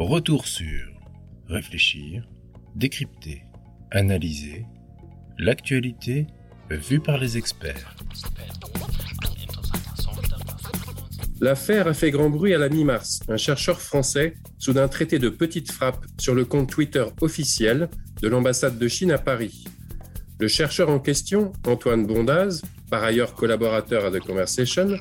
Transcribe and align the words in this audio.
Retour 0.00 0.46
sur 0.46 0.88
réfléchir, 1.46 2.26
décrypter, 2.74 3.42
analyser 3.90 4.64
l'actualité 5.38 6.26
vue 6.70 7.00
par 7.00 7.18
les 7.18 7.36
experts. 7.36 7.94
L'affaire 11.42 11.86
a 11.86 11.92
fait 11.92 12.10
grand 12.10 12.30
bruit 12.30 12.54
à 12.54 12.58
la 12.58 12.70
mi-mars. 12.70 13.20
Un 13.28 13.36
chercheur 13.36 13.78
français, 13.78 14.36
soudain 14.58 14.88
traité 14.88 15.18
de 15.18 15.28
petite 15.28 15.70
frappe 15.70 16.06
sur 16.18 16.34
le 16.34 16.46
compte 16.46 16.70
Twitter 16.70 17.04
officiel 17.20 17.90
de 18.22 18.28
l'ambassade 18.28 18.78
de 18.78 18.88
Chine 18.88 19.12
à 19.12 19.18
Paris. 19.18 19.64
Le 20.38 20.48
chercheur 20.48 20.88
en 20.88 20.98
question, 20.98 21.52
Antoine 21.66 22.06
Bondaz, 22.06 22.62
par 22.90 23.04
ailleurs 23.04 23.34
collaborateur 23.34 24.06
à 24.06 24.10
The 24.10 24.20
Conversation, 24.20 24.96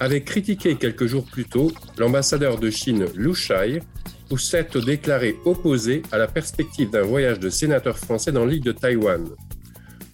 avait 0.00 0.22
critiqué 0.22 0.76
quelques 0.76 1.04
jours 1.04 1.26
plus 1.26 1.44
tôt 1.44 1.70
l'ambassadeur 1.98 2.58
de 2.58 2.70
Chine 2.70 3.04
Lu 3.14 3.34
Shai 3.34 3.80
pour 4.28 4.40
s'être 4.40 4.80
déclaré 4.80 5.36
opposé 5.44 6.02
à 6.12 6.18
la 6.18 6.26
perspective 6.26 6.90
d'un 6.90 7.02
voyage 7.02 7.40
de 7.40 7.50
sénateur 7.50 7.98
français 7.98 8.32
dans 8.32 8.44
l'île 8.44 8.62
de 8.62 8.72
Taïwan. 8.72 9.28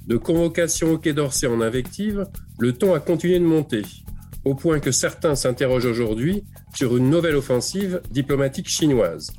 De 0.07 0.17
convocation 0.17 0.93
au 0.93 0.99
Quai 0.99 1.13
d'Orsay 1.13 1.47
en 1.47 1.61
invective, 1.61 2.27
le 2.59 2.73
ton 2.73 2.95
a 2.95 3.01
continué 3.01 3.39
de 3.39 3.45
monter, 3.45 3.83
au 4.45 4.55
point 4.55 4.79
que 4.79 4.93
certains 4.93 5.35
s'interrogent 5.35 5.87
aujourd'hui 5.87 6.45
sur 6.75 6.97
une 6.97 7.11
nouvelle 7.11 7.37
offensive 7.37 8.01
diplomatique 8.11 8.69
chinoise. 8.69 9.33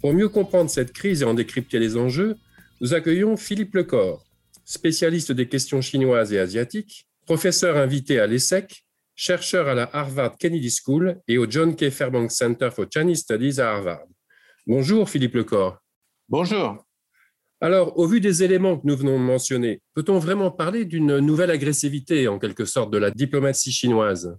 Pour 0.00 0.12
mieux 0.12 0.28
comprendre 0.28 0.70
cette 0.70 0.92
crise 0.92 1.22
et 1.22 1.24
en 1.24 1.34
décrypter 1.34 1.78
les 1.78 1.96
enjeux, 1.96 2.36
nous 2.80 2.94
accueillons 2.94 3.36
Philippe 3.36 3.74
Lecor, 3.74 4.24
spécialiste 4.64 5.32
des 5.32 5.48
questions 5.48 5.80
chinoises 5.80 6.32
et 6.32 6.38
asiatiques, 6.38 7.06
professeur 7.24 7.76
invité 7.76 8.20
à 8.20 8.26
l'ESSEC 8.26 8.85
chercheur 9.16 9.66
à 9.66 9.74
la 9.74 9.88
Harvard 9.94 10.36
Kennedy 10.36 10.70
School 10.70 11.18
et 11.26 11.38
au 11.38 11.50
John 11.50 11.74
K. 11.74 11.88
Fairbanks 11.88 12.32
Center 12.32 12.68
for 12.70 12.84
Chinese 12.92 13.20
Studies 13.20 13.58
à 13.58 13.70
Harvard. 13.70 14.04
Bonjour 14.66 15.08
Philippe 15.08 15.34
Lecor. 15.34 15.78
Bonjour. 16.28 16.84
Alors, 17.62 17.98
au 17.98 18.06
vu 18.06 18.20
des 18.20 18.42
éléments 18.42 18.76
que 18.76 18.86
nous 18.86 18.96
venons 18.96 19.18
de 19.18 19.24
mentionner, 19.24 19.80
peut-on 19.94 20.18
vraiment 20.18 20.50
parler 20.50 20.84
d'une 20.84 21.20
nouvelle 21.20 21.50
agressivité, 21.50 22.28
en 22.28 22.38
quelque 22.38 22.66
sorte, 22.66 22.92
de 22.92 22.98
la 22.98 23.10
diplomatie 23.10 23.72
chinoise? 23.72 24.36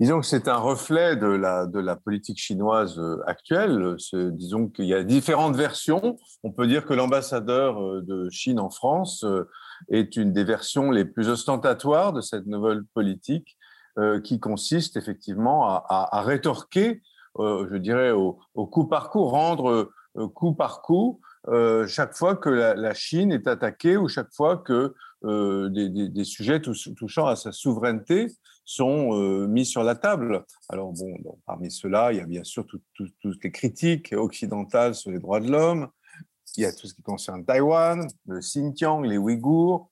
Disons 0.00 0.20
que 0.20 0.26
c'est 0.26 0.48
un 0.48 0.56
reflet 0.56 1.16
de 1.16 1.26
la, 1.26 1.66
de 1.66 1.78
la 1.78 1.94
politique 1.94 2.38
chinoise 2.38 2.98
actuelle. 3.26 3.96
Disons 4.32 4.68
qu'il 4.68 4.86
y 4.86 4.94
a 4.94 5.04
différentes 5.04 5.56
versions. 5.56 6.16
On 6.42 6.52
peut 6.52 6.66
dire 6.66 6.86
que 6.86 6.94
l'ambassadeur 6.94 8.00
de 8.00 8.30
Chine 8.30 8.58
en 8.58 8.70
France 8.70 9.26
est 9.90 10.16
une 10.16 10.32
des 10.32 10.44
versions 10.44 10.90
les 10.90 11.04
plus 11.04 11.28
ostentatoires 11.28 12.14
de 12.14 12.22
cette 12.22 12.46
nouvelle 12.46 12.84
politique 12.94 13.58
euh, 13.58 13.59
qui 14.22 14.40
consiste 14.40 14.96
effectivement 14.96 15.66
à, 15.66 16.22
rétorquer, 16.22 17.02
euh, 17.38 17.66
je 17.70 17.76
dirais, 17.76 18.10
au, 18.10 18.38
coup 18.54 18.86
par 18.86 19.10
coup, 19.10 19.24
rendre 19.24 19.90
euh, 20.16 20.28
coup 20.28 20.54
par 20.54 20.82
coup 20.82 21.20
chaque 21.86 22.14
fois 22.14 22.36
que 22.36 22.50
la, 22.50 22.94
Chine 22.94 23.32
est 23.32 23.46
attaquée 23.46 23.96
ou 23.96 24.08
chaque 24.08 24.32
fois 24.32 24.58
que 24.58 24.94
des, 25.22 26.24
sujets 26.24 26.60
touchant 26.60 27.26
à 27.26 27.34
sa 27.34 27.50
souveraineté 27.50 28.26
sont 28.66 29.12
mis 29.48 29.64
sur 29.64 29.82
la 29.82 29.94
table. 29.94 30.44
Alors 30.68 30.92
bon, 30.92 31.16
parmi 31.46 31.70
ceux-là, 31.70 32.12
il 32.12 32.18
y 32.18 32.20
a 32.20 32.26
bien 32.26 32.44
sûr 32.44 32.66
toutes 32.66 33.44
les 33.44 33.50
critiques 33.50 34.12
occidentales 34.12 34.94
sur 34.94 35.10
les 35.10 35.18
droits 35.18 35.40
de 35.40 35.50
l'homme. 35.50 35.88
Il 36.56 36.62
y 36.62 36.66
a 36.66 36.72
tout 36.72 36.86
ce 36.86 36.94
qui 36.94 37.02
concerne 37.02 37.44
Taïwan, 37.44 38.06
le 38.26 38.40
Xinjiang, 38.40 39.02
les 39.02 39.16
Ouïghours, 39.16 39.90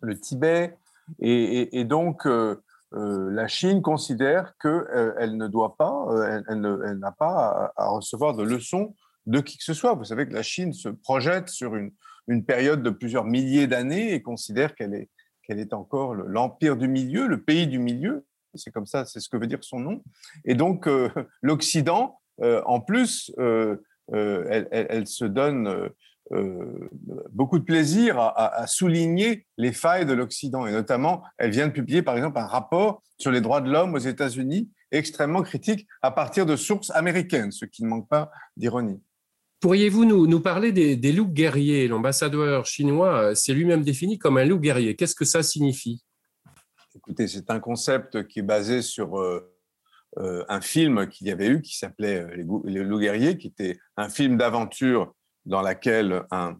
le 0.00 0.18
Tibet. 0.18 0.76
Et, 1.20 1.84
donc, 1.84 2.26
euh, 2.96 3.30
la 3.30 3.46
Chine 3.46 3.82
considère 3.82 4.54
qu'elle 4.58 4.70
euh, 4.72 5.26
ne 5.26 5.48
doit 5.48 5.76
pas, 5.76 6.06
euh, 6.08 6.40
elle, 6.48 6.98
n'a 6.98 7.12
pas 7.12 7.72
à, 7.76 7.88
recevoir 7.88 8.34
de 8.34 8.42
leçons 8.42 8.94
de 9.26 9.40
qui 9.40 9.58
que 9.58 9.64
ce 9.64 9.74
soit. 9.74 9.94
Vous 9.94 10.04
savez 10.04 10.26
que 10.26 10.32
la 10.32 10.42
Chine 10.42 10.72
se 10.72 10.88
projette 10.88 11.48
sur 11.48 11.74
une, 11.76 11.92
période 12.46 12.82
de 12.82 12.90
plusieurs 12.90 13.24
milliers 13.24 13.66
d'années 13.66 14.12
et 14.12 14.22
considère 14.22 14.74
qu'elle 14.74 14.94
est, 14.94 15.10
qu'elle 15.42 15.60
est 15.60 15.72
encore 15.72 16.14
l'empire 16.14 16.76
du 16.76 16.88
milieu, 16.88 17.26
le 17.28 17.40
pays 17.40 17.66
du 17.66 17.78
milieu. 17.78 18.24
C'est 18.54 18.72
comme 18.72 18.86
ça, 18.86 19.04
c'est 19.04 19.20
ce 19.20 19.28
que 19.28 19.36
veut 19.36 19.46
dire 19.46 19.62
son 19.62 19.78
nom. 19.78 20.02
Et 20.44 20.54
donc, 20.54 20.88
l'Occident, 21.42 22.18
en 22.42 22.80
plus, 22.80 23.32
elle, 24.08 25.06
se 25.06 25.24
donne 25.24 25.90
euh, 26.32 26.88
beaucoup 27.30 27.58
de 27.58 27.64
plaisir 27.64 28.18
à, 28.18 28.66
souligner 28.66 29.46
les 29.58 29.72
failles 29.72 30.06
de 30.06 30.12
l'Occident. 30.12 30.66
Et 30.66 30.72
notamment, 30.72 31.22
elle 31.38 31.50
vient 31.50 31.68
de 31.68 31.72
publier, 31.72 32.02
par 32.02 32.16
exemple, 32.16 32.38
un 32.38 32.46
rapport 32.46 33.02
sur 33.18 33.30
les 33.30 33.40
droits 33.40 33.60
de 33.60 33.70
l'homme 33.70 33.94
aux 33.94 33.98
États-Unis 33.98 34.70
extrêmement 34.90 35.42
critique 35.42 35.86
à 36.02 36.10
partir 36.10 36.46
de 36.46 36.56
sources 36.56 36.90
américaines, 36.90 37.52
ce 37.52 37.64
qui 37.64 37.84
ne 37.84 37.88
manque 37.88 38.08
pas 38.08 38.30
d'ironie. 38.56 39.00
Pourriez-vous 39.60 40.04
nous, 40.04 40.26
nous, 40.26 40.40
parler 40.40 40.72
des, 40.72 41.12
loups 41.12 41.28
guerriers? 41.28 41.88
L'ambassadeur 41.88 42.66
chinois 42.66 43.30
euh, 43.30 43.34
s'est 43.34 43.54
lui-même 43.54 43.82
défini 43.82 44.18
comme 44.18 44.36
un 44.36 44.44
loup 44.44 44.58
guerrier. 44.58 44.96
Qu'est-ce 44.96 45.14
que 45.14 45.24
ça 45.24 45.42
signifie? 45.42 46.04
Écoutez, 46.94 47.28
c'est 47.28 47.50
un 47.50 47.60
concept 47.60 48.26
qui 48.26 48.40
est 48.40 48.42
basé 48.42 48.82
sur 48.82 49.18
euh, 49.18 50.44
un 50.48 50.60
film 50.60 51.08
qu'il 51.08 51.26
y 51.26 51.30
avait 51.30 51.48
eu 51.48 51.62
qui 51.62 51.76
s'appelait 51.76 52.26
les, 52.36 52.44
loups 52.44 53.00
guerriers, 53.00 53.38
qui 53.38 53.48
était 53.48 53.78
un 53.96 54.08
film 54.08 54.36
d'aventure 54.36 55.14
dans 55.46 55.62
laquelle 55.62 56.24
un, 56.30 56.56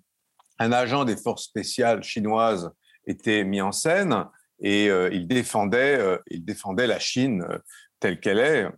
agent 0.59 1.05
des 1.05 1.17
forces 1.17 1.45
spéciales 1.45 2.03
chinoises 2.03 2.71
était 3.07 3.45
mis 3.45 3.61
en 3.61 3.73
scène 3.73 4.25
et 4.61 4.89
euh, 4.89 5.11
il, 5.13 5.29
défendait, 5.29 5.99
euh, 5.99 6.19
il 6.29 6.45
défendait 6.45 6.87
la 6.87 6.99
Chine 6.99 7.45
euh, 7.49 7.59
telle 8.01 8.21
qu'elle 8.21 8.39
est 8.39 8.69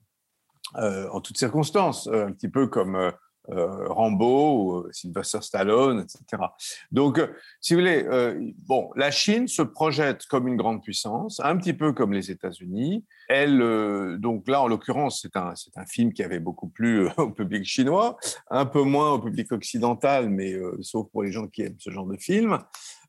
en 0.75 1.23
toutes 1.23 1.39
circonstances, 1.39 2.09
un 2.09 2.31
petit 2.31 2.51
peu 2.51 2.67
comme 2.67 3.11
Rambo, 3.51 4.85
euh, 4.85 4.89
Sylvester 4.93 5.41
Stallone, 5.41 6.01
etc. 6.01 6.43
Donc, 6.93 7.19
euh, 7.19 7.29
si 7.61 7.75
vous 7.75 7.81
voulez, 7.81 8.07
bon, 8.67 8.91
la 8.97 9.11
Chine 9.11 9.49
se 9.49 9.63
projette 9.63 10.27
comme 10.27 10.49
une 10.49 10.57
grande 10.57 10.83
puissance, 10.83 11.41
un 11.43 11.57
petit 11.57 11.73
peu 11.73 11.93
comme 11.93 12.13
les 12.13 12.31
États-Unis. 12.31 13.05
Elle, 13.29 14.19
donc 14.19 14.49
là, 14.49 14.63
en 14.63 14.69
l'occurrence, 14.69 15.21
c'est 15.23 15.37
un, 15.37 15.53
un 15.77 15.87
film 15.87 16.13
qui 16.13 16.23
avait 16.23 16.41
beaucoup 16.41 16.69
plu 16.69 17.09
au 17.17 17.31
public 17.31 17.65
chinois, 17.65 18.17
un 18.51 18.67
peu 18.67 18.83
moins 18.83 19.13
au 19.13 19.19
public 19.19 19.53
occidental, 19.53 20.31
mais 20.31 20.55
sauf 20.81 21.09
pour 21.11 21.23
les 21.23 21.33
gens 21.33 21.47
qui 21.47 21.63
aiment 21.63 21.77
ce 21.79 21.91
genre 21.91 22.07
de 22.07 22.17
film. 22.17 22.59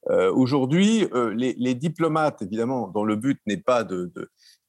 Aujourd'hui, 0.09 1.07
les, 1.35 1.75
diplomates, 1.75 2.41
évidemment, 2.41 2.87
dont 2.87 3.03
le 3.03 3.15
but 3.15 3.39
n'est 3.45 3.57
pas 3.57 3.83
de 3.83 4.11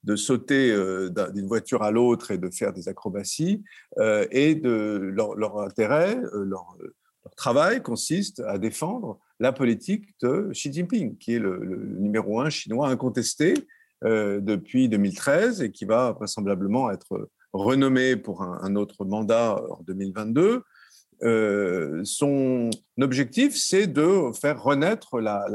de 0.05 0.16
sauter 0.16 0.72
euh, 0.72 1.11
d'une 1.33 1.47
voiture 1.47 1.83
à 1.83 1.91
l'autre 1.91 2.31
et 2.31 2.38
de 2.38 2.50
faire 2.50 2.72
des 2.72 2.88
acrobaties, 2.88 3.62
euh, 3.99 4.27
et 4.31 4.55
de 4.55 5.12
leur, 5.15 5.61
intérêt, 5.61 6.16
euh, 6.16 6.44
leur, 6.44 6.77
travail 7.37 7.83
consiste 7.83 8.41
à 8.41 8.59
défendre 8.59 9.19
la 9.38 9.53
politique 9.53 10.15
de 10.21 10.50
Xi 10.53 10.72
Jinping, 10.72 11.16
qui 11.16 11.34
est 11.34 11.38
le, 11.38 11.59
numéro 11.99 12.41
un 12.41 12.50
chinois 12.50 12.88
incontesté 12.88 13.55
depuis 14.03 14.88
2013 14.88 15.61
et 15.61 15.71
qui 15.71 15.84
va 15.84 16.12
vraisemblablement 16.12 16.91
être 16.91 17.28
renommé 17.53 18.17
pour 18.17 18.43
un, 18.43 18.75
autre 18.77 19.05
mandat 19.05 19.62
en 19.71 19.82
2022. 19.82 20.62
son 22.05 22.71
objectif, 23.00 23.56
c'est 23.56 23.87
de 23.87 24.32
faire 24.32 24.62
renaître 24.62 25.21
la, 25.21 25.47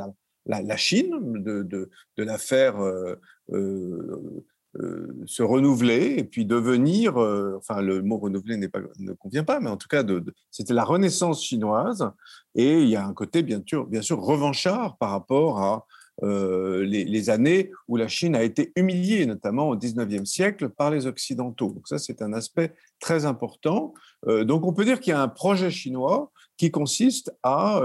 la, 0.46 0.78
Chine, 0.78 1.42
de, 1.42 1.64
de, 1.64 1.90
la 2.24 2.38
faire 2.38 2.80
euh, 2.80 3.16
euh, 3.16 3.16
euh, 3.16 3.16
se 3.50 5.42
renouveler 5.42 6.16
et 6.18 6.24
puis 6.24 6.46
devenir, 6.46 7.18
enfin 7.58 7.82
le 7.82 8.02
mot 8.02 8.18
renouveler 8.18 8.68
pas, 8.68 8.80
ne 9.00 9.14
convient 9.14 9.44
pas, 9.44 9.60
mais 9.60 9.70
en 9.70 9.78
tout 9.78 9.88
cas, 9.88 10.04
c'était 10.52 10.74
la 10.74 10.84
renaissance 10.84 11.44
chinoise. 11.44 12.10
Et 12.56 12.82
il 12.82 12.90
y 12.90 12.96
a 12.96 13.06
un 13.06 13.14
côté 13.14 13.44
bien 13.44 13.62
sûr, 13.66 13.86
bien 13.86 14.02
sûr 14.02 14.20
revanchard 14.20 14.98
par 14.98 15.12
rapport 15.12 15.62
à 15.62 15.86
les, 16.22 17.30
années 17.30 17.72
où 17.88 17.98
la 17.98 18.08
Chine 18.08 18.36
a 18.36 18.44
été 18.44 18.72
humiliée, 18.76 19.26
notamment 19.26 19.70
au 19.70 19.76
19e 19.76 20.26
siècle, 20.26 20.70
par 20.70 20.92
les 20.92 21.08
Occidentaux. 21.08 21.72
Donc 21.72 21.88
ça, 21.88 21.98
c'est 21.98 22.22
un 22.22 22.34
aspect 22.34 22.74
très 23.00 23.26
important. 23.26 23.94
donc 24.28 24.66
on 24.66 24.74
peut 24.74 24.86
dire 24.86 25.00
qu'il 25.00 25.12
y 25.12 25.14
a 25.14 25.22
un 25.22 25.28
projet 25.28 25.72
chinois 25.72 26.32
qui 26.58 26.72
consiste 26.72 27.34
à 27.44 27.82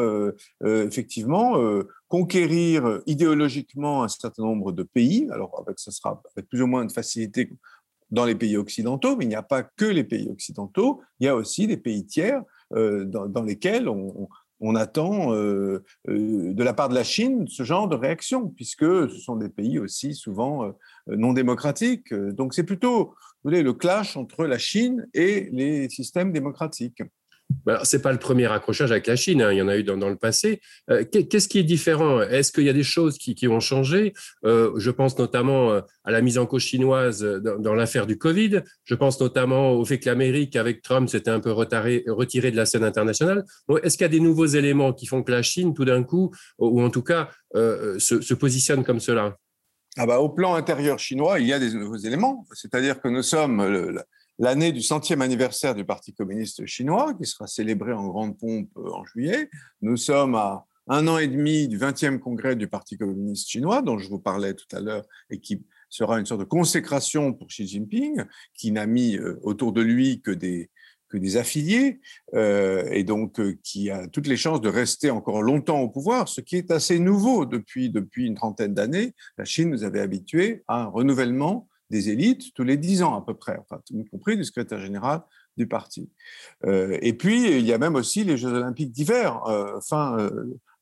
effectivement 0.64 1.56
conquérir 2.08 3.00
idéologiquement 3.06 4.04
un 4.04 4.08
certain 4.08 4.42
nombre 4.42 4.72
de 4.72 4.82
pays. 4.82 5.28
Alors, 5.32 5.62
avec, 5.64 5.78
ce 5.78 5.90
sera 5.90 6.22
avec 6.36 6.48
plus 6.48 6.62
ou 6.62 6.66
moins 6.66 6.84
de 6.84 6.92
facilité 6.92 7.50
dans 8.10 8.24
les 8.24 8.34
pays 8.34 8.56
occidentaux, 8.56 9.16
mais 9.16 9.24
il 9.24 9.28
n'y 9.28 9.34
a 9.34 9.42
pas 9.42 9.62
que 9.62 9.84
les 9.84 10.04
pays 10.04 10.28
occidentaux, 10.30 11.02
il 11.20 11.26
y 11.26 11.28
a 11.28 11.36
aussi 11.36 11.66
des 11.66 11.76
pays 11.76 12.04
tiers 12.04 12.42
euh, 12.74 13.04
dans, 13.04 13.42
lesquels 13.42 13.88
on, 13.88 14.74
attend 14.74 15.32
euh, 15.34 15.82
euh, 16.08 16.52
de 16.52 16.62
la 16.62 16.74
part 16.74 16.88
de 16.88 16.94
la 16.94 17.04
Chine 17.04 17.46
ce 17.48 17.62
genre 17.62 17.88
de 17.88 17.96
réaction, 17.96 18.48
puisque 18.48 18.84
ce 18.84 19.18
sont 19.18 19.36
des 19.36 19.48
pays 19.48 19.78
aussi 19.78 20.14
souvent 20.14 20.72
non 21.06 21.32
démocratiques. 21.32 22.12
Donc 22.14 22.54
c'est 22.54 22.64
plutôt 22.64 23.14
vous 23.42 23.50
voulez, 23.50 23.62
le 23.62 23.72
clash 23.72 24.16
entre 24.16 24.44
la 24.44 24.58
Chine 24.58 25.08
et 25.14 25.48
les 25.52 25.88
systèmes 25.88 26.30
démocratiques. 26.32 27.02
Bah, 27.64 27.80
Ce 27.84 27.96
n'est 27.96 28.02
pas 28.02 28.12
le 28.12 28.18
premier 28.18 28.46
accrochage 28.46 28.90
avec 28.90 29.06
la 29.06 29.16
Chine, 29.16 29.42
hein, 29.42 29.52
il 29.52 29.58
y 29.58 29.62
en 29.62 29.68
a 29.68 29.76
eu 29.76 29.82
dans, 29.82 30.08
le 30.08 30.16
passé. 30.16 30.60
Euh, 30.90 31.04
qu'est-ce 31.04 31.48
qui 31.48 31.58
est 31.58 31.64
différent? 31.64 32.20
Est-ce 32.22 32.52
qu'il 32.52 32.64
y 32.64 32.68
a 32.68 32.72
des 32.72 32.82
choses 32.82 33.18
qui, 33.18 33.48
ont 33.48 33.60
changé? 33.60 34.12
Euh, 34.44 34.72
Je 34.76 34.90
pense 34.90 35.18
notamment 35.18 35.72
euh, 35.72 35.80
à 36.04 36.10
la 36.10 36.20
mise 36.20 36.38
en 36.38 36.46
cause 36.46 36.62
chinoise 36.62 37.22
dans, 37.22 37.74
l'affaire 37.74 38.06
du 38.06 38.18
Covid. 38.18 38.62
Je 38.84 38.94
pense 38.94 39.20
notamment 39.20 39.72
au 39.72 39.84
fait 39.84 39.98
que 39.98 40.08
l'Amérique, 40.08 40.56
avec 40.56 40.82
Trump, 40.82 41.08
s'était 41.08 41.30
un 41.30 41.40
peu 41.40 41.52
retirée 41.52 42.50
de 42.50 42.56
la 42.56 42.66
scène 42.66 42.84
internationale. 42.84 43.44
Est-ce 43.82 43.96
qu'il 43.96 44.04
y 44.04 44.06
a 44.06 44.08
des 44.08 44.20
nouveaux 44.20 44.46
éléments 44.46 44.92
qui 44.92 45.06
font 45.06 45.22
que 45.22 45.32
la 45.32 45.42
Chine, 45.42 45.74
tout 45.74 45.84
d'un 45.84 46.02
coup, 46.02 46.30
ou 46.58 46.82
en 46.82 46.90
tout 46.90 47.02
cas, 47.02 47.28
se, 47.54 48.34
positionne 48.34 48.84
comme 48.84 49.00
cela? 49.00 49.36
Ah 49.96 50.06
bah, 50.06 50.20
au 50.20 50.28
plan 50.28 50.54
intérieur 50.54 50.98
chinois, 50.98 51.40
il 51.40 51.48
y 51.48 51.52
a 51.52 51.58
des 51.58 51.74
nouveaux 51.74 51.96
éléments. 51.96 52.46
C'est-à-dire 52.52 53.00
que 53.00 53.08
nous 53.08 53.22
sommes 53.22 53.60
l'année 54.40 54.72
du 54.72 54.80
centième 54.80 55.20
anniversaire 55.20 55.74
du 55.74 55.84
Parti 55.84 56.14
communiste 56.14 56.64
chinois, 56.66 57.14
qui 57.14 57.26
sera 57.26 57.46
célébré 57.46 57.92
en 57.92 58.08
grande 58.08 58.38
pompe 58.38 58.70
euh, 58.78 58.90
en 58.90 59.04
juillet. 59.04 59.50
Nous 59.82 59.98
sommes 59.98 60.34
à 60.34 60.66
un 60.88 61.06
an 61.06 61.18
et 61.18 61.28
demi 61.28 61.68
du 61.68 61.78
20e 61.78 62.18
congrès 62.18 62.56
du 62.56 62.66
Parti 62.66 62.96
communiste 62.96 63.48
chinois, 63.50 63.82
dont 63.82 63.98
je 63.98 64.08
vous 64.08 64.18
parlais 64.18 64.54
tout 64.54 64.74
à 64.74 64.80
l'heure, 64.80 65.04
et 65.28 65.38
qui 65.40 65.62
sera 65.90 66.18
une 66.18 66.24
sorte 66.24 66.40
de 66.40 66.46
consécration 66.46 67.34
pour 67.34 67.48
Xi 67.48 67.66
Jinping, 67.66 68.24
qui 68.54 68.72
n'a 68.72 68.86
mis 68.86 69.18
euh, 69.18 69.38
autour 69.42 69.72
de 69.72 69.82
lui 69.82 70.22
que 70.22 70.30
des, 70.30 70.70
que 71.10 71.18
des 71.18 71.36
affiliés, 71.36 72.00
euh, 72.32 72.88
et 72.90 73.04
donc 73.04 73.38
qui 73.62 73.90
a 73.90 74.08
toutes 74.08 74.26
les 74.26 74.38
chances 74.38 74.62
de 74.62 74.70
rester 74.70 75.10
encore 75.10 75.42
longtemps 75.42 75.80
au 75.80 75.90
pouvoir, 75.90 76.28
ce 76.28 76.40
qui 76.40 76.56
est 76.56 76.70
assez 76.70 76.98
nouveau 76.98 77.44
depuis, 77.44 77.90
depuis 77.90 78.26
une 78.26 78.36
trentaine 78.36 78.72
d'années. 78.72 79.12
La 79.36 79.44
Chine 79.44 79.68
nous 79.68 79.84
avait 79.84 80.00
habitués 80.00 80.64
à 80.66 80.80
un 80.84 80.86
renouvellement 80.86 81.68
des 81.90 82.10
élites 82.10 82.54
tous 82.54 82.62
les 82.62 82.76
dix 82.76 83.02
ans 83.02 83.16
à 83.16 83.24
peu 83.24 83.34
près, 83.34 83.58
enfin, 83.60 83.80
y 83.90 84.04
compris 84.04 84.36
du 84.36 84.44
secrétaire 84.44 84.80
général 84.80 85.22
du 85.56 85.66
parti. 85.66 86.08
Euh, 86.64 86.96
et 87.02 87.12
puis, 87.12 87.58
il 87.58 87.66
y 87.66 87.72
a 87.72 87.78
même 87.78 87.96
aussi 87.96 88.24
les 88.24 88.36
Jeux 88.36 88.52
olympiques 88.52 88.92
d'hiver, 88.92 89.44
euh, 89.46 89.80
fin 89.80 90.30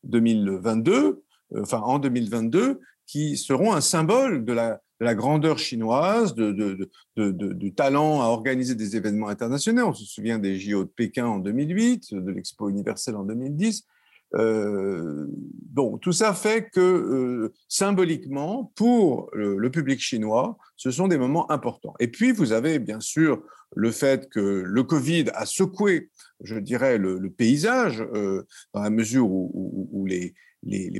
2022, 0.04 0.94
euh, 0.94 1.62
enfin 1.62 1.80
en 1.80 1.98
2022, 1.98 2.80
qui 3.06 3.36
seront 3.36 3.72
un 3.72 3.80
symbole 3.80 4.44
de 4.44 4.52
la, 4.52 4.82
de 5.00 5.04
la 5.04 5.14
grandeur 5.14 5.58
chinoise, 5.58 6.34
de, 6.34 6.52
de, 6.52 7.52
du 7.52 7.74
talent 7.74 8.20
à 8.20 8.26
organiser 8.26 8.74
des 8.74 8.96
événements 8.96 9.28
internationaux. 9.28 9.86
On 9.86 9.94
se 9.94 10.04
souvient 10.04 10.38
des 10.38 10.58
JO 10.58 10.84
de 10.84 10.90
Pékin 10.90 11.26
en 11.26 11.38
2008, 11.38 12.14
de 12.14 12.30
l'Expo 12.30 12.68
universelle 12.68 13.16
en 13.16 13.24
2010. 13.24 13.86
Euh, 14.34 15.26
bon, 15.30 15.98
tout 15.98 16.12
ça 16.12 16.34
fait 16.34 16.68
que 16.70 16.80
euh, 16.80 17.52
symboliquement, 17.68 18.72
pour 18.74 19.30
le, 19.32 19.70
public 19.70 20.00
chinois, 20.00 20.58
ce 20.76 20.90
sont 20.90 21.08
des 21.08 21.18
moments 21.18 21.50
importants. 21.50 21.94
Et 22.00 22.08
puis, 22.08 22.32
vous 22.32 22.52
avez 22.52 22.78
bien 22.78 23.00
sûr 23.00 23.42
le 23.76 23.90
fait 23.90 24.28
que 24.28 24.40
le 24.40 24.82
Covid 24.82 25.26
a 25.34 25.46
secoué, 25.46 26.10
je 26.42 26.56
dirais, 26.56 26.98
le, 26.98 27.30
paysage, 27.30 28.02
euh, 28.14 28.46
dans 28.72 28.82
la 28.82 28.90
mesure 28.90 29.30
où, 29.30 30.06
les, 30.06 30.34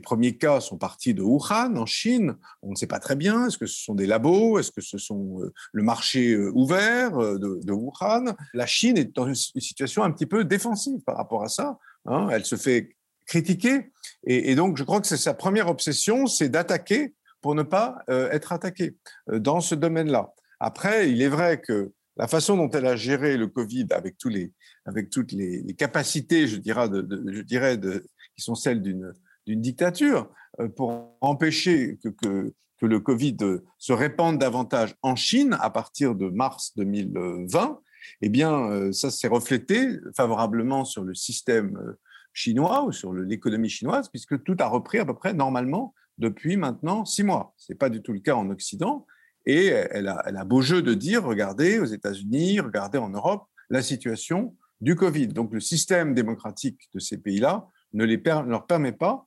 premiers 0.02 0.36
cas 0.36 0.60
sont 0.60 0.78
partis 0.78 1.12
de 1.12 1.22
Wuhan, 1.22 1.76
en 1.76 1.86
Chine. 1.86 2.36
On 2.62 2.70
ne 2.70 2.76
sait 2.76 2.86
pas 2.86 3.00
très 3.00 3.16
bien. 3.16 3.46
Est-ce 3.46 3.58
que 3.58 3.66
ce 3.66 3.82
sont 3.82 3.94
des 3.94 4.06
labos 4.06 4.58
Est-ce 4.58 4.70
que 4.70 4.80
ce 4.80 4.96
sont 4.96 5.40
le 5.72 5.82
marché 5.82 6.36
ouvert 6.36 7.16
de, 7.16 7.60
de, 7.62 7.72
Wuhan? 7.72 8.34
La 8.54 8.66
Chine 8.66 8.96
est 8.96 9.14
dans 9.14 9.26
une 9.26 9.34
situation 9.34 10.02
un 10.02 10.12
petit 10.12 10.26
peu 10.26 10.44
défensive 10.44 11.00
par 11.04 11.16
rapport 11.16 11.42
à 11.42 11.48
ça. 11.48 11.78
Hein. 12.06 12.28
Elle 12.30 12.44
se 12.44 12.56
fait 12.56 12.96
critiquer. 13.28 13.92
Et, 14.26 14.56
donc, 14.56 14.76
je 14.76 14.82
crois 14.82 15.00
que 15.00 15.06
c'est 15.06 15.16
sa 15.16 15.34
première 15.34 15.68
obsession, 15.68 16.26
c'est 16.26 16.48
d'attaquer 16.48 17.14
pour 17.40 17.54
ne 17.54 17.62
pas 17.62 17.98
euh, 18.10 18.28
être 18.30 18.52
attaqué 18.52 18.96
euh, 19.30 19.38
dans 19.38 19.60
ce 19.60 19.76
domaine-là. 19.76 20.32
Après, 20.58 21.08
il 21.10 21.22
est 21.22 21.28
vrai 21.28 21.60
que 21.60 21.92
la 22.16 22.26
façon 22.26 22.56
dont 22.56 22.68
elle 22.70 22.86
a 22.86 22.96
géré 22.96 23.36
le 23.36 23.46
Covid 23.46 23.86
avec, 23.92 24.18
tous 24.18 24.28
les, 24.28 24.52
avec 24.86 25.08
toutes 25.08 25.30
les, 25.30 25.62
capacités, 25.74 26.48
je 26.48 26.56
dirais, 26.56 26.88
je 26.90 27.42
dirais 27.42 27.78
qui 27.78 28.42
sont 28.42 28.56
celles 28.56 28.82
d'une 28.82 29.14
dictature, 29.46 30.28
euh, 30.58 30.68
pour 30.68 31.16
empêcher 31.20 31.98
que, 32.02 32.08
que, 32.08 32.52
le 32.80 33.00
Covid 33.00 33.36
se 33.78 33.92
répande 33.92 34.38
davantage 34.38 34.94
en 35.02 35.16
Chine 35.16 35.56
à 35.60 35.68
partir 35.68 36.14
de 36.14 36.28
mars 36.28 36.72
2020, 36.76 37.80
eh 38.22 38.28
bien, 38.28 38.92
ça 38.92 39.10
s'est 39.10 39.26
reflété 39.26 39.98
favorablement 40.16 40.84
sur 40.84 41.02
le 41.02 41.12
système 41.12 41.96
chinois 42.38 42.84
ou 42.84 42.92
sur 42.92 43.12
l'économie 43.12 43.68
chinoise, 43.68 44.08
puisque 44.08 44.42
tout 44.44 44.56
a 44.60 44.66
repris 44.66 44.98
à 44.98 45.04
peu 45.04 45.14
près 45.14 45.34
normalement 45.34 45.94
depuis 46.18 46.56
maintenant 46.56 47.04
six 47.04 47.24
mois. 47.24 47.54
Ce 47.56 47.72
n'est 47.72 47.76
pas 47.76 47.90
du 47.90 48.00
tout 48.00 48.12
le 48.12 48.20
cas 48.20 48.34
en 48.34 48.48
Occident. 48.50 49.06
Et 49.46 49.66
elle 49.66 50.08
a, 50.08 50.44
beau 50.44 50.60
jeu 50.60 50.82
de 50.82 50.92
dire, 50.92 51.24
regardez 51.24 51.78
aux 51.78 51.86
États-Unis, 51.86 52.60
regardez 52.60 52.98
en 52.98 53.08
Europe, 53.08 53.46
la 53.70 53.82
situation 53.82 54.54
du 54.80 54.94
Covid. 54.94 55.28
Donc 55.28 55.52
le 55.54 55.60
système 55.60 56.14
démocratique 56.14 56.88
de 56.92 56.98
ces 56.98 57.16
pays-là 57.16 57.66
ne, 57.94 58.04
leur 58.04 58.66
permet 58.66 58.92
pas 58.92 59.26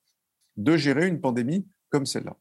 de 0.57 0.77
gérer 0.77 1.07
une 1.07 1.19
pandémie 1.19 1.67
comme 1.89 2.05
celle-là. 2.05 2.37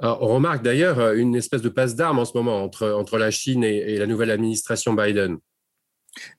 On 0.00 0.26
remarque 0.26 0.64
d'ailleurs 0.64 1.12
une 1.12 1.36
espèce 1.36 1.62
de 1.62 1.68
passe 1.68 1.94
d'armes 1.94 2.18
en 2.18 2.24
ce 2.24 2.36
moment 2.36 2.64
entre 2.64 3.16
la 3.16 3.30
Chine 3.30 3.62
et 3.62 3.96
la 3.96 4.06
nouvelle 4.06 4.32
administration 4.32 4.92
Biden. 4.92 5.38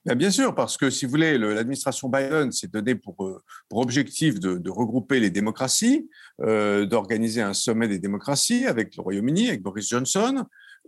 Ben, 0.04 0.14
bien 0.14 0.30
sûr, 0.30 0.54
parce 0.54 0.76
que 0.76 0.90
si 0.90 1.04
vous 1.04 1.10
voulez, 1.10 1.38
l'administration 1.38 2.08
Biden 2.08 2.52
s'est 2.52 2.68
donné 2.68 2.94
pour, 2.94 3.26
euh, 3.26 3.42
objectif 3.70 4.40
de, 4.40 4.70
regrouper 4.70 5.20
les 5.20 5.30
démocraties, 5.30 6.08
euh, 6.42 6.86
d'organiser 6.86 7.42
un 7.42 7.54
sommet 7.54 7.88
des 7.88 7.98
démocraties 7.98 8.66
avec 8.66 8.96
le 8.96 9.02
Royaume-Uni, 9.02 9.48
avec 9.48 9.62
Boris 9.62 9.88
Johnson, 9.88 10.44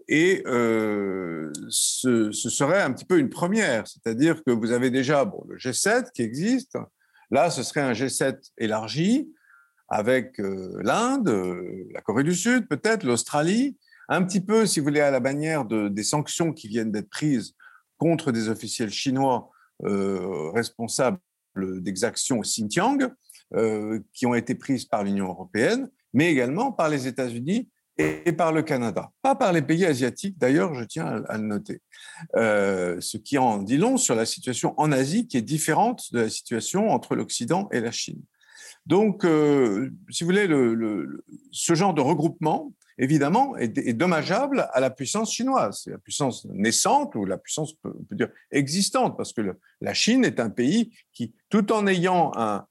et 0.08 0.42
euh, 0.46 1.52
ce, 1.68 2.32
serait 2.32 2.80
un 2.80 2.92
petit 2.92 3.04
peu 3.04 3.18
une 3.18 3.28
première, 3.28 3.86
c'est-à-dire 3.86 4.42
que 4.44 4.50
vous 4.50 4.72
avez 4.72 4.90
déjà 4.90 5.30
le 5.48 5.56
G7 5.56 6.12
qui 6.12 6.22
existe, 6.22 6.78
là 7.30 7.50
ce 7.50 7.62
serait 7.62 7.82
un 7.82 7.92
G7 7.92 8.38
élargi 8.56 9.28
avec 9.90 10.38
l'Inde, 10.38 11.28
la 11.92 12.00
Corée 12.00 12.24
du 12.24 12.34
Sud 12.34 12.68
peut-être, 12.68 13.04
l'Australie, 13.04 13.76
un 14.08 14.22
petit 14.22 14.40
peu, 14.40 14.64
si 14.64 14.80
vous 14.80 14.84
voulez, 14.84 15.00
à 15.00 15.10
la 15.10 15.20
manière 15.20 15.66
de, 15.66 15.88
des 15.88 16.02
sanctions 16.02 16.52
qui 16.52 16.68
viennent 16.68 16.90
d'être 16.90 17.10
prises 17.10 17.54
contre 17.98 18.32
des 18.32 18.48
officiels 18.48 18.90
chinois 18.90 19.50
euh, 19.84 20.50
responsables 20.50 21.20
d'exactions 21.56 22.38
au 22.38 22.42
Xinjiang, 22.42 23.12
euh, 23.54 24.00
qui 24.12 24.26
ont 24.26 24.34
été 24.34 24.54
prises 24.54 24.84
par 24.84 25.04
l'Union 25.04 25.28
européenne, 25.28 25.90
mais 26.12 26.30
également 26.30 26.72
par 26.72 26.88
les 26.88 27.06
États-Unis 27.06 27.68
et 27.96 28.32
par 28.32 28.52
le 28.52 28.62
Canada. 28.62 29.10
Pas 29.22 29.34
par 29.34 29.52
les 29.52 29.62
pays 29.62 29.84
asiatiques, 29.84 30.38
d'ailleurs, 30.38 30.74
je 30.74 30.84
tiens 30.84 31.24
à, 31.28 31.36
le 31.36 31.44
noter. 31.44 31.82
Euh, 32.36 33.00
ce 33.00 33.16
qui 33.18 33.38
en 33.38 33.58
dit 33.58 33.76
long 33.76 33.96
sur 33.96 34.14
la 34.14 34.24
situation 34.24 34.74
en 34.80 34.92
Asie, 34.92 35.26
qui 35.26 35.36
est 35.36 35.42
différente 35.42 36.12
de 36.12 36.20
la 36.20 36.30
situation 36.30 36.90
entre 36.90 37.16
l'Occident 37.16 37.68
et 37.72 37.80
la 37.80 37.90
Chine. 37.90 38.22
Donc, 38.86 39.24
si 40.10 40.24
vous 40.24 40.30
voulez, 40.30 40.46
le, 40.46 41.24
ce 41.50 41.74
genre 41.74 41.92
de 41.92 42.00
regroupement 42.00 42.72
évidemment, 42.98 43.56
est, 43.56 43.92
dommageable 43.92 44.68
à 44.72 44.80
la 44.80 44.90
puissance 44.90 45.32
chinoise, 45.32 45.84
la 45.86 45.98
puissance 45.98 46.46
naissante 46.46 47.14
ou 47.14 47.24
la 47.24 47.38
puissance, 47.38 47.74
peut 47.74 47.94
dire, 48.12 48.28
existante, 48.50 49.16
parce 49.16 49.32
que 49.32 49.56
la 49.80 49.94
Chine 49.94 50.24
est 50.24 50.40
un 50.40 50.50
pays 50.50 50.92
qui, 51.12 51.32
tout 51.48 51.72
en 51.72 51.86
ayant 51.86 52.32
un, 52.36 52.66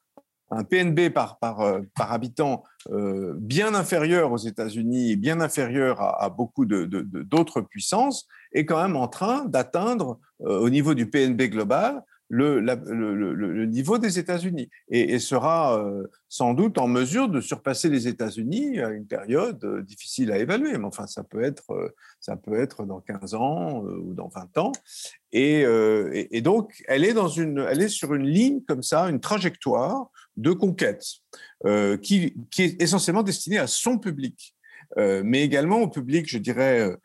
PNB 0.70 1.00
euh, 1.00 1.10
par 1.10 2.12
habitant 2.14 2.64
euh, 2.90 3.34
bien 3.38 3.76
inférieur 3.76 4.32
aux 4.32 4.38
États-Unis 4.38 5.12
et 5.12 5.16
bien 5.18 5.42
inférieur 5.42 6.02
à, 6.02 6.30
beaucoup 6.30 6.66
d'autres 6.66 7.62
puissances, 7.62 8.28
est 8.54 8.66
quand 8.66 8.82
même 8.82 8.96
en 8.96 9.10
train 9.10 9.46
d'atteindre, 9.46 10.20
euh, 10.42 10.60
au 10.60 10.70
niveau 10.70 10.94
du 10.94 11.10
PNB 11.10 11.50
global, 11.50 12.02
le, 12.30 13.66
niveau 13.66 13.98
des 13.98 14.20
États-Unis 14.20 14.70
et, 14.90 15.20
sera 15.20 15.80
euh, 15.80 16.04
sans 16.28 16.54
doute 16.54 16.78
en 16.78 16.88
mesure 16.88 17.30
de 17.30 17.42
surpasser 17.42 17.90
les 17.90 18.08
États-Unis 18.08 18.80
à 18.80 18.90
une 18.90 19.06
période 19.06 19.64
euh, 19.64 19.82
difficile 19.82 20.32
à 20.32 20.38
évaluer. 20.38 20.78
Mais 20.78 20.86
enfin, 20.86 21.08
ça 21.08 21.24
peut 21.24 21.44
être, 21.44 21.72
euh, 21.72 21.90
ça 22.20 22.36
peut 22.36 22.60
être 22.60 22.86
dans 22.86 23.00
15 23.00 23.34
ans 23.36 23.82
ou 23.82 24.14
dans 24.14 24.28
20 24.28 24.58
ans. 24.58 24.72
Et, 25.32 25.66
et, 26.32 26.42
donc, 26.42 26.82
elle 26.88 27.04
est, 27.04 27.14
dans 27.14 27.28
une, 27.28 27.60
elle 27.70 27.82
est 27.82 27.90
sur 27.90 28.14
une 28.16 28.26
ligne 28.26 28.62
comme 28.62 28.82
ça, 28.82 29.10
une 29.10 29.20
trajectoire 29.20 30.10
de 30.38 30.54
conquête 30.54 31.04
qui, 32.02 32.34
qui, 32.50 32.64
est 32.64 32.82
essentiellement 32.82 33.24
destinée 33.24 33.58
à 33.58 33.68
son 33.68 34.00
public, 34.00 34.56
mais 34.96 35.44
également 35.44 35.82
au 35.82 35.90
public, 35.90 36.30
je 36.30 36.38
dirais, 36.38 36.96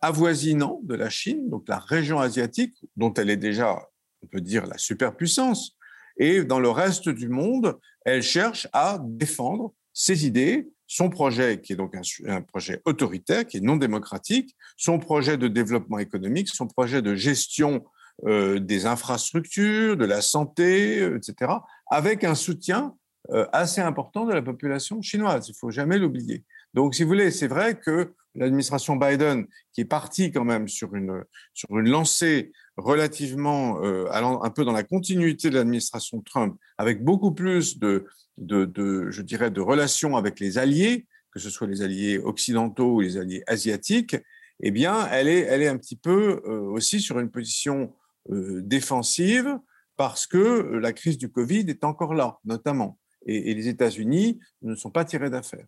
avoisinant 0.00 0.80
de 0.82 0.96
la 0.96 1.08
Chine, 1.08 1.48
donc 1.48 1.68
la 1.68 1.78
région 1.78 2.18
asiatique, 2.18 2.74
dont 2.96 3.14
elle 3.14 3.30
est 3.30 3.36
déjà 3.36 3.78
on 4.26 4.28
peut 4.28 4.40
dire 4.40 4.66
la 4.66 4.78
superpuissance. 4.78 5.76
Et 6.18 6.44
dans 6.44 6.60
le 6.60 6.70
reste 6.70 7.08
du 7.08 7.28
monde, 7.28 7.78
elle 8.04 8.22
cherche 8.22 8.66
à 8.72 8.98
défendre 9.02 9.72
ses 9.92 10.26
idées, 10.26 10.68
son 10.86 11.10
projet, 11.10 11.60
qui 11.60 11.72
est 11.72 11.76
donc 11.76 11.94
un, 12.26 12.42
projet 12.42 12.80
autoritaire, 12.84 13.46
qui 13.46 13.58
est 13.58 13.60
non 13.60 13.76
démocratique, 13.76 14.56
son 14.76 14.98
projet 14.98 15.36
de 15.36 15.48
développement 15.48 15.98
économique, 15.98 16.48
son 16.48 16.66
projet 16.66 17.02
de 17.02 17.14
gestion 17.14 17.84
euh, 18.24 18.58
des 18.58 18.86
infrastructures, 18.86 19.96
de 19.96 20.04
la 20.04 20.22
santé, 20.22 21.00
euh, 21.00 21.18
etc., 21.18 21.52
avec 21.90 22.24
un 22.24 22.34
soutien 22.34 22.94
euh, 23.30 23.46
assez 23.52 23.80
important 23.80 24.24
de 24.24 24.32
la 24.32 24.42
population 24.42 25.02
chinoise. 25.02 25.48
Il 25.48 25.54
faut 25.54 25.70
jamais 25.70 25.98
l'oublier. 25.98 26.44
Donc, 26.72 26.94
si 26.94 27.02
vous 27.02 27.08
voulez, 27.08 27.30
c'est 27.30 27.48
vrai 27.48 27.78
que 27.78 28.14
l'administration 28.36 28.96
Biden, 28.96 29.46
qui 29.72 29.80
est 29.80 29.86
partie 29.86 30.30
quand 30.30 30.44
même 30.44 30.68
sur 30.68 30.94
une, 30.94 31.24
sur 31.54 31.78
une 31.78 31.88
lancée 31.88 32.52
relativement 32.76 33.80
allant 34.10 34.42
un 34.42 34.50
peu 34.50 34.64
dans 34.64 34.72
la 34.72 34.82
continuité 34.82 35.50
de 35.50 35.54
l'administration 35.54 36.20
Trump, 36.20 36.56
avec 36.78 37.02
beaucoup 37.02 37.32
plus 37.32 37.78
de, 37.78 38.06
de, 38.36 39.10
je 39.10 39.22
dirais, 39.22 39.50
de 39.50 39.60
relations 39.60 40.16
avec 40.16 40.40
les 40.40 40.58
alliés, 40.58 41.06
que 41.32 41.40
ce 41.40 41.50
soit 41.50 41.66
les 41.66 41.82
alliés 41.82 42.18
occidentaux 42.18 42.96
ou 42.96 43.00
les 43.00 43.16
alliés 43.16 43.42
asiatiques, 43.46 44.16
eh 44.60 44.70
bien, 44.70 45.08
elle 45.10 45.28
est, 45.28 45.40
elle 45.40 45.62
est 45.62 45.68
un 45.68 45.76
petit 45.76 45.96
peu 45.96 46.40
aussi 46.46 47.00
sur 47.00 47.18
une 47.18 47.30
position 47.30 47.94
défensive 48.28 49.58
parce 49.96 50.26
que 50.26 50.78
la 50.80 50.92
crise 50.92 51.18
du 51.18 51.30
Covid 51.30 51.66
est 51.68 51.84
encore 51.84 52.14
là, 52.14 52.38
notamment. 52.44 52.98
Et, 53.26 53.50
et 53.50 53.54
les 53.54 53.68
États-Unis 53.68 54.38
ne 54.62 54.74
sont 54.74 54.90
pas 54.90 55.04
tirés 55.04 55.30
d'affaire. 55.30 55.66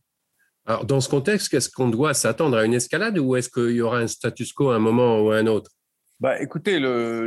Dans 0.84 1.00
ce 1.00 1.08
contexte, 1.08 1.48
quest 1.48 1.68
ce 1.68 1.72
qu'on 1.72 1.88
doit 1.88 2.12
s'attendre 2.12 2.58
à 2.58 2.64
une 2.64 2.74
escalade 2.74 3.18
ou 3.18 3.36
est-ce 3.36 3.48
qu'il 3.48 3.76
y 3.76 3.80
aura 3.80 3.98
un 3.98 4.06
status 4.06 4.52
quo 4.52 4.70
à 4.70 4.76
un 4.76 4.78
moment 4.78 5.20
ou 5.22 5.30
à 5.30 5.36
un 5.36 5.46
autre? 5.46 5.70
Bah, 6.20 6.42
Écoutez, 6.42 6.78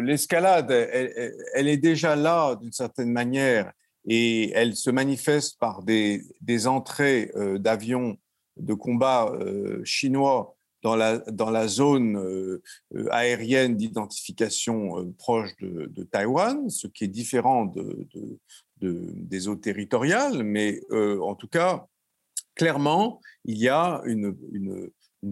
l'escalade, 0.02 0.70
elle, 0.70 1.68
est 1.68 1.78
déjà 1.78 2.16
là 2.16 2.56
d'une 2.56 2.72
certaine 2.72 3.12
manière 3.12 3.72
et 4.06 4.52
elle 4.52 4.76
se 4.76 4.92
manifeste 4.92 5.58
par 5.60 5.82
des, 5.82 6.24
entrées 6.68 7.32
euh, 7.36 7.58
d'avions 7.58 8.18
de 8.58 8.74
combat 8.74 9.32
euh, 9.32 9.82
chinois 9.84 10.56
dans 10.84 10.96
la, 10.96 11.20
dans 11.20 11.52
la 11.52 11.68
zone 11.68 12.18
euh, 12.18 12.62
aérienne 13.12 13.76
d'identification 13.76 15.14
proche 15.18 15.56
de, 15.62 16.04
Taïwan, 16.04 16.70
ce 16.70 16.88
qui 16.88 17.06
est 17.06 17.08
différent 17.08 17.66
de, 17.66 18.08
de, 18.82 19.14
des 19.16 19.48
eaux 19.48 19.56
territoriales, 19.56 20.44
mais 20.44 20.82
en 20.92 21.36
tout 21.36 21.48
cas, 21.48 21.88
clairement, 22.56 23.22
il 23.46 23.58
y 23.58 23.70
a 23.70 24.02
une, 24.06 24.36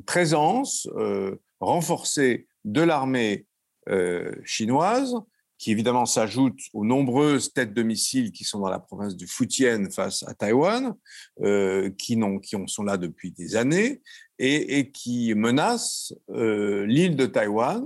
présence 0.06 0.88
euh, 0.98 1.36
renforcée 1.60 2.48
de 2.64 2.82
l'armée 2.82 3.48
euh, 3.90 4.32
chinoise, 4.44 5.16
qui 5.58 5.72
évidemment 5.72 6.06
s'ajoute 6.06 6.60
aux 6.74 6.86
nombreuses 6.86 7.52
têtes 7.54 7.74
de 7.74 7.82
missiles 7.82 8.32
qui 8.32 8.44
sont 8.44 8.60
dans 8.60 8.70
la 8.70 8.80
province 8.80 9.16
du 9.16 9.26
Fujian 9.26 9.90
face 9.90 10.24
à 10.28 10.36
Taïwan, 10.36 10.94
euh, 11.42 11.90
qui, 11.98 12.20
qui 12.44 12.56
sont 12.68 12.84
là 12.84 12.98
depuis 12.98 13.32
des 13.32 13.56
années, 13.56 14.02
et, 14.38 14.78
et 14.78 14.92
qui 14.92 15.34
menacent 15.34 16.14
l'île 16.30 17.16
de 17.16 17.26
Taïwan, 17.26 17.84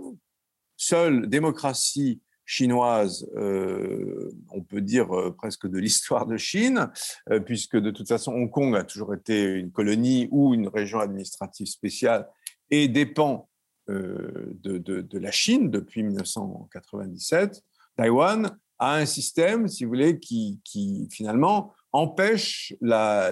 seule 0.75 1.29
démocratie 1.29 2.21
chinoise, 2.45 3.27
euh, 3.35 4.31
on 4.49 4.61
peut 4.61 4.81
dire 4.81 5.15
euh, 5.15 5.31
presque 5.31 5.67
de 5.67 5.77
l'histoire 5.79 6.25
de 6.25 6.37
Chine, 6.37 6.89
euh, 7.29 7.39
puisque 7.39 7.77
de 7.77 7.91
toute 7.91 8.07
façon 8.07 8.33
Hong 8.33 8.51
Kong 8.51 8.75
a 8.75 8.83
toujours 8.83 9.13
été 9.13 9.43
une 9.43 9.71
colonie 9.71 10.27
ou 10.31 10.53
une 10.53 10.67
région 10.67 10.99
administrative 10.99 11.67
spéciale 11.67 12.27
et 12.69 12.87
dépend 12.87 13.49
de, 13.87 15.17
la 15.17 15.31
Chine 15.31 15.69
depuis 15.69 16.03
1997. 16.03 17.61
Taïwan 17.97 18.57
a 18.79 18.95
un 18.95 19.05
système, 19.05 19.67
si 19.67 19.83
vous 19.83 19.89
voulez, 19.89 20.19
qui, 20.19 20.61
finalement 21.11 21.73
empêche 21.91 22.73
la, 22.79 23.29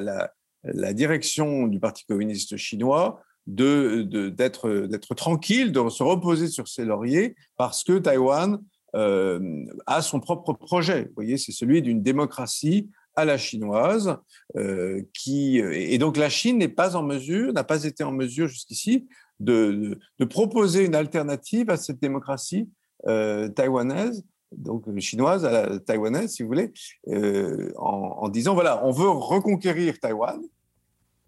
la, 0.63 0.93
direction 0.93 1.67
du 1.67 1.79
Parti 1.79 2.05
communiste 2.05 2.57
chinois 2.57 3.23
d'être 3.47 4.69
de, 4.69 4.85
d'être 4.85 5.15
tranquille, 5.15 5.71
de 5.71 5.89
se 5.89 6.03
reposer 6.03 6.47
sur 6.47 6.67
ses 6.67 6.85
lauriers, 6.85 7.35
parce 7.55 7.83
que 7.83 7.97
Taïwan 7.97 8.61
euh, 8.95 9.65
a 9.85 10.01
son 10.01 10.19
propre 10.19 10.53
projet. 10.53 11.05
Vous 11.05 11.15
voyez, 11.15 11.37
c'est 11.37 11.51
celui 11.51 11.81
d'une 11.81 12.01
démocratie 12.01 12.89
à 13.15 13.25
la 13.25 13.37
chinoise, 13.37 14.17
euh, 14.55 15.01
qui 15.13 15.57
et 15.57 15.97
donc 15.97 16.17
la 16.17 16.29
Chine 16.29 16.57
n'est 16.57 16.69
pas 16.69 16.95
en 16.95 17.03
mesure, 17.03 17.51
n'a 17.53 17.63
pas 17.63 17.83
été 17.83 18.03
en 18.03 18.11
mesure 18.11 18.47
jusqu'ici 18.47 19.07
de, 19.41 19.99
proposer 20.29 20.85
une 20.85 20.95
alternative 20.95 21.69
à 21.69 21.77
cette 21.77 21.99
démocratie 21.99 22.69
euh, 23.07 23.49
taïwanaise, 23.49 24.23
donc 24.51 24.85
chinoise 24.99 25.45
à 25.45 25.51
la 25.51 25.79
taïwanaise, 25.79 26.31
si 26.31 26.43
vous 26.43 26.49
voulez, 26.49 26.71
euh, 27.07 27.71
en, 27.77 28.17
en, 28.21 28.29
disant 28.29 28.53
voilà, 28.53 28.85
on 28.85 28.91
veut 28.91 29.09
reconquérir 29.09 29.99
Taïwan, 29.99 30.41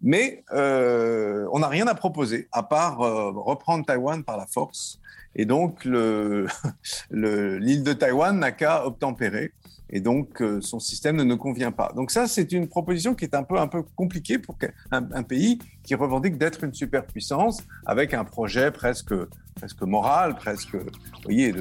mais 0.04 0.44
euh, 0.52 1.48
on 1.50 1.60
n'a 1.60 1.68
rien 1.68 1.86
à 1.86 1.94
proposer 1.94 2.46
à 2.52 2.62
part 2.62 3.00
euh, 3.00 3.32
reprendre 3.34 3.86
Taïwan 3.86 4.22
par 4.22 4.36
la 4.36 4.46
force. 4.46 5.00
Et 5.34 5.46
donc, 5.46 5.84
l'île 7.10 7.82
de 7.82 7.92
Taïwan 7.94 8.38
n'a 8.38 8.52
qu'à 8.52 8.86
obtempérer. 8.86 9.52
Et 9.88 10.00
donc, 10.00 10.42
euh, 10.42 10.60
son 10.60 10.78
système 10.78 11.16
ne 11.16 11.24
nous 11.24 11.38
convient 11.38 11.72
pas. 11.72 11.92
Donc 11.96 12.10
ça, 12.10 12.26
c'est 12.26 12.52
une 12.52 12.68
proposition 12.68 13.14
qui 13.14 13.24
est 13.24 13.34
un 13.34 13.44
peu, 13.44 13.58
un 13.58 13.66
peu 13.66 13.82
compliquée 13.96 14.38
pour 14.38 14.56
un, 14.90 15.08
un 15.12 15.22
pays 15.22 15.58
qui 15.82 15.94
revendique 15.94 16.36
d'être 16.36 16.64
une 16.64 16.74
superpuissance 16.74 17.62
avec 17.86 18.12
un 18.12 18.24
projet 18.24 18.70
presque, 18.70 19.14
presque 19.54 19.82
moral, 19.82 20.34
presque, 20.34 20.74
vous 20.74 20.90
voyez, 21.24 21.54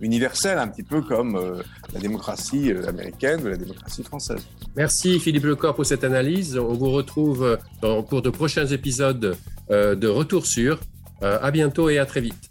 universel, 0.00 0.58
un 0.58 0.68
petit 0.68 0.82
peu 0.82 1.02
comme 1.02 1.36
euh, 1.36 1.62
la 1.92 2.00
démocratie 2.00 2.72
euh, 2.72 2.88
américaine 2.88 3.40
ou 3.42 3.48
la 3.48 3.56
démocratie 3.56 4.02
française. 4.02 4.46
Merci 4.76 5.18
Philippe 5.18 5.44
Lecor 5.44 5.74
pour 5.74 5.86
cette 5.86 6.04
analyse. 6.04 6.56
On 6.56 6.74
vous 6.74 6.90
retrouve 6.90 7.58
dans, 7.82 8.02
pour 8.02 8.22
de 8.22 8.30
prochains 8.30 8.66
épisodes 8.66 9.36
de 9.68 10.08
Retour 10.08 10.46
sur. 10.46 10.80
à 11.22 11.50
bientôt 11.52 11.90
et 11.90 11.98
à 11.98 12.06
très 12.06 12.20
vite. 12.20 12.50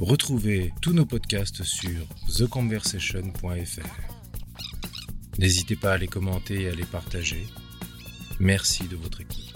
Retrouvez 0.00 0.72
tous 0.80 0.94
nos 0.94 1.04
podcasts 1.04 1.62
sur 1.62 2.06
theconversation.fr. 2.38 4.10
N'hésitez 5.38 5.76
pas 5.76 5.92
à 5.92 5.98
les 5.98 6.08
commenter 6.08 6.62
et 6.62 6.68
à 6.68 6.74
les 6.74 6.86
partager. 6.86 7.46
Merci 8.38 8.88
de 8.88 8.96
votre 8.96 9.20
écoute. 9.20 9.49